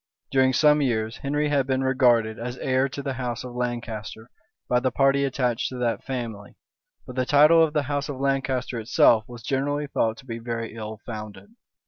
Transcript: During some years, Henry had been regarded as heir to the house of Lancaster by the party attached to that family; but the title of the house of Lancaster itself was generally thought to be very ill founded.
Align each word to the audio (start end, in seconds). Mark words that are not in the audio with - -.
During 0.31 0.51
some 0.51 0.81
years, 0.81 1.17
Henry 1.17 1.49
had 1.49 1.67
been 1.67 1.83
regarded 1.83 2.39
as 2.39 2.57
heir 2.57 2.89
to 2.89 3.03
the 3.03 3.13
house 3.21 3.43
of 3.43 3.53
Lancaster 3.53 4.31
by 4.67 4.79
the 4.79 4.89
party 4.89 5.23
attached 5.25 5.69
to 5.69 5.77
that 5.77 6.03
family; 6.03 6.57
but 7.05 7.15
the 7.15 7.23
title 7.23 7.63
of 7.63 7.73
the 7.73 7.83
house 7.83 8.09
of 8.09 8.19
Lancaster 8.19 8.79
itself 8.79 9.25
was 9.27 9.43
generally 9.43 9.85
thought 9.85 10.17
to 10.17 10.25
be 10.25 10.39
very 10.39 10.73
ill 10.73 10.97
founded. 11.05 11.51